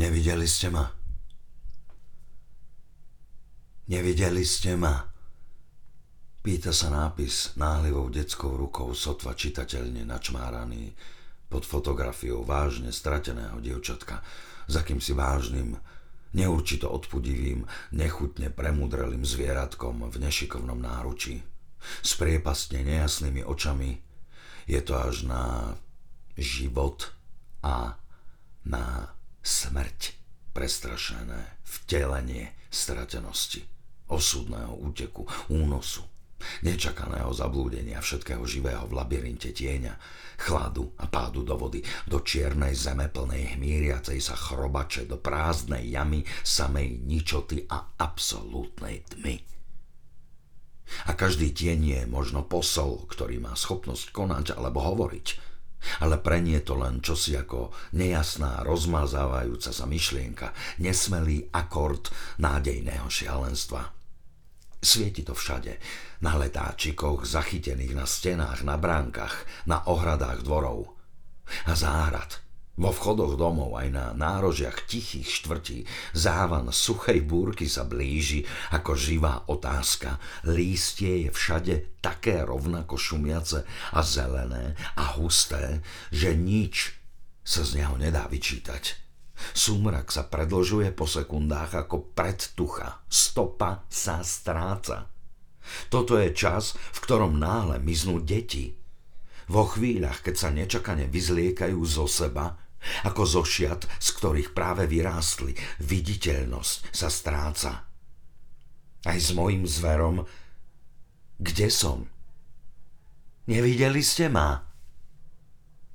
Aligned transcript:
Nevideli 0.00 0.48
ste 0.48 0.72
ma? 0.72 0.88
Nevideli 3.92 4.40
ste 4.48 4.72
ma? 4.72 4.96
Pýta 6.40 6.72
sa 6.72 6.88
nápis 6.88 7.52
náhlivou 7.60 8.08
detskou 8.08 8.56
rukou 8.56 8.96
sotva 8.96 9.36
čitateľne 9.36 10.08
načmáraný 10.08 10.96
pod 11.52 11.68
fotografiou 11.68 12.48
vážne 12.48 12.96
strateného 12.96 13.60
dievčatka 13.60 14.24
s 14.64 14.72
akýmsi 14.80 15.12
vážnym, 15.12 15.76
neurčito 16.32 16.88
odpudivým, 16.88 17.68
nechutne 17.92 18.48
premudrelým 18.48 19.20
zvieratkom 19.20 20.08
v 20.08 20.16
nešikovnom 20.16 20.80
náručí. 20.80 21.44
S 22.00 22.16
priepastne 22.16 22.88
nejasnými 22.88 23.44
očami 23.44 24.00
je 24.64 24.80
to 24.80 24.96
až 24.96 25.28
na 25.28 25.76
život 26.40 27.12
a 27.60 28.00
na 28.64 29.12
smrť 29.40 30.20
prestrašené 30.52 31.62
vtelenie 31.64 32.52
stratenosti, 32.68 33.64
osudného 34.10 34.76
úteku, 34.82 35.26
únosu, 35.50 36.04
nečakaného 36.64 37.30
zablúdenia 37.30 38.00
všetkého 38.00 38.42
živého 38.48 38.88
v 38.88 38.96
labyrinte 38.96 39.52
tieňa, 39.52 39.94
chladu 40.40 40.96
a 40.98 41.06
pádu 41.06 41.44
do 41.44 41.54
vody, 41.54 41.84
do 42.08 42.24
čiernej 42.24 42.72
zeme 42.72 43.12
plnej 43.12 43.56
hmíriacej 43.56 44.18
sa 44.18 44.34
chrobače, 44.34 45.04
do 45.04 45.20
prázdnej 45.20 45.92
jamy 45.92 46.24
samej 46.42 47.04
ničoty 47.04 47.68
a 47.68 47.94
absolútnej 48.00 49.04
tmy. 49.06 49.36
A 51.06 51.14
každý 51.14 51.54
tieň 51.54 51.80
je 51.86 52.00
možno 52.10 52.42
posol, 52.42 53.06
ktorý 53.06 53.38
má 53.38 53.54
schopnosť 53.54 54.10
konať 54.10 54.58
alebo 54.58 54.82
hovoriť– 54.82 55.26
ale 56.00 56.20
pre 56.20 56.40
nie 56.44 56.60
to 56.60 56.76
len 56.76 57.00
čosi 57.00 57.36
ako 57.36 57.72
nejasná, 57.96 58.62
rozmazávajúca 58.66 59.70
sa 59.72 59.84
myšlienka, 59.88 60.52
nesmelý 60.80 61.48
akord 61.52 62.12
nádejného 62.40 63.08
šialenstva. 63.08 63.92
Svieti 64.80 65.20
to 65.20 65.36
všade, 65.36 65.76
na 66.24 66.40
letáčikoch 66.40 67.28
zachytených 67.28 67.92
na 67.92 68.08
stenách, 68.08 68.64
na 68.64 68.80
bránkach, 68.80 69.44
na 69.68 69.84
ohradách 69.84 70.40
dvorov. 70.40 70.96
A 71.68 71.76
záhrad, 71.76 72.40
vo 72.80 72.90
vchodoch 72.96 73.36
domov 73.36 73.76
aj 73.76 73.88
na 73.92 74.06
nárožiach 74.16 74.88
tichých 74.88 75.28
štvrtí 75.28 75.84
závan 76.16 76.72
suchej 76.72 77.20
búrky 77.20 77.68
sa 77.68 77.84
blíži 77.84 78.48
ako 78.72 78.96
živá 78.96 79.44
otázka. 79.52 80.16
Lístie 80.48 81.28
je 81.28 81.30
všade 81.30 82.00
také 82.00 82.40
rovnako 82.40 82.96
šumiace 82.96 83.68
a 83.92 84.00
zelené 84.00 84.80
a 84.96 85.20
husté, 85.20 85.84
že 86.08 86.32
nič 86.32 86.96
sa 87.44 87.68
z 87.68 87.84
neho 87.84 88.00
nedá 88.00 88.24
vyčítať. 88.32 88.96
Súmrak 89.52 90.08
sa 90.08 90.24
predlžuje 90.24 90.92
po 90.96 91.04
sekundách 91.04 91.84
ako 91.84 92.16
predtucha. 92.16 93.04
Stopa 93.08 93.84
sa 93.92 94.24
stráca. 94.24 95.08
Toto 95.92 96.16
je 96.16 96.32
čas, 96.32 96.76
v 96.76 96.98
ktorom 97.04 97.36
náhle 97.36 97.76
miznú 97.80 98.20
deti. 98.20 98.76
Vo 99.50 99.66
chvíľach, 99.66 100.22
keď 100.22 100.34
sa 100.36 100.48
nečakane 100.54 101.10
vyzliekajú 101.10 101.80
zo 101.82 102.06
seba, 102.06 102.69
ako 103.04 103.22
zo 103.26 103.42
šiat, 103.44 103.84
z 103.98 104.08
ktorých 104.16 104.50
práve 104.56 104.86
vyrástli. 104.86 105.52
Viditeľnosť 105.84 106.94
sa 106.94 107.08
stráca. 107.12 107.72
Aj 109.04 109.18
s 109.18 109.32
mojim 109.32 109.64
zverom. 109.64 110.24
Kde 111.40 111.68
som? 111.72 112.08
Nevideli 113.48 114.04
ste 114.04 114.28
ma? 114.28 114.69